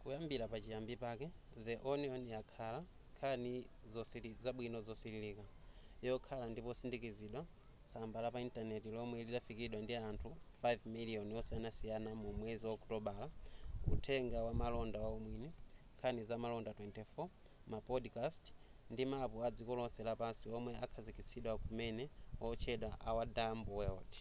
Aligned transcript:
kuyambira 0.00 0.44
pa 0.52 0.56
chiyambi 0.64 0.94
pake 1.04 1.26
the 1.66 1.74
onion 1.92 2.22
yakhala 2.36 2.80
nkhani 3.12 3.52
zabwino 4.44 4.78
zosililika 4.88 5.44
yokhala 6.08 6.44
ndi 6.50 6.60
potsindikizidwa 6.66 7.42
tsamba 7.88 8.18
la 8.24 8.28
pa 8.34 8.38
intaneti 8.46 8.88
lomwe 8.96 9.18
lidafikiridwa 9.26 9.80
ndi 9.82 9.94
anthu 10.08 10.30
5,000,000 10.62 11.32
osiyanasiyana 11.40 12.10
mu 12.22 12.28
mwezi 12.38 12.62
wa 12.66 12.72
okutobala 12.76 13.26
uthenga 13.94 14.38
wamalonda 14.46 14.98
waumwini 15.06 15.50
nkhani 15.94 16.20
zamaola 16.28 16.58
24 16.78 17.26
ma 17.70 17.78
podcast 17.88 18.44
ndi 18.92 19.02
mapu 19.12 19.36
adziko 19.48 19.72
lonse 19.78 20.00
lapansi 20.08 20.44
omwe 20.56 20.72
akhazikitsidwa 20.84 21.52
kumene 21.64 22.04
otchedwa 22.48 22.90
our 23.10 23.26
dumb 23.38 23.64
world 23.78 24.12